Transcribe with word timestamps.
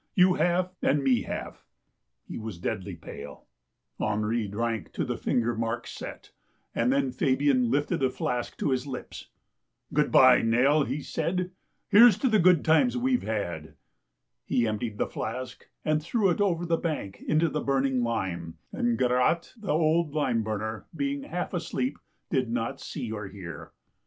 You 0.15 0.33
half, 0.33 0.73
and 0.81 1.03
me 1.03 1.21
half." 1.21 1.67
He 2.27 2.39
was 2.39 2.57
deadly 2.57 2.95
pale. 2.95 3.11
THE 3.11 3.17
STORY 3.17 3.25
OF 3.35 3.97
THE 3.99 4.03
LIME 4.03 4.15
BURNER 4.15 4.27
179 4.29 4.41
Henri 4.41 4.81
drank 4.81 4.93
to 4.93 5.05
the 5.05 5.31
finger 5.31 5.55
mark 5.55 5.85
set, 5.85 6.31
and 6.73 6.91
then 6.91 7.11
Fabian 7.11 7.69
lifted 7.69 7.99
the 7.99 8.09
flask 8.09 8.57
to 8.57 8.71
his 8.71 8.87
hps." 8.87 9.27
Good 9.93 10.11
bye, 10.11 10.41
Nell!" 10.41 10.85
he 10.85 11.01
said. 11.03 11.51
'* 11.69 11.87
Here's 11.91 12.17
to 12.17 12.27
the 12.29 12.39
good 12.39 12.65
times 12.65 12.97
we've 12.97 13.21
had!" 13.21 13.75
He 14.43 14.65
emptied 14.67 14.97
the 14.97 15.05
flask, 15.05 15.67
and 15.85 16.01
threw 16.01 16.31
it 16.31 16.41
over 16.41 16.65
the 16.65 16.77
bank 16.77 17.21
into 17.21 17.47
the 17.47 17.61
burning 17.61 18.03
lime, 18.03 18.57
and 18.73 18.97
Garotte, 18.97 19.53
the 19.55 19.71
old 19.71 20.15
lime 20.15 20.41
burner, 20.41 20.87
being 20.95 21.25
half 21.25 21.53
asleep, 21.53 21.99
did 22.31 22.49
not 22.49 22.81
see 22.81 23.11
or 23.11 23.27
hear. 23.27 23.71